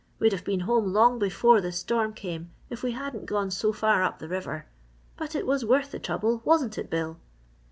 We'd 0.17 0.31
have 0.31 0.43
been 0.43 0.61
home 0.61 0.91
long 0.93 1.19
before 1.19 1.61
the 1.61 1.71
storm 1.71 2.13
came 2.13 2.49
if 2.71 2.81
we 2.81 2.93
hadn't 2.93 3.27
gone 3.27 3.51
so 3.51 3.71
far 3.71 4.01
up 4.03 4.17
the 4.17 4.27
river. 4.27 4.65
But 5.15 5.35
it 5.35 5.45
was 5.45 5.63
worth 5.63 5.91
the 5.91 5.99
trouble, 5.99 6.41
wasn't 6.43 6.79
it, 6.79 6.89
Bill?" 6.89 7.19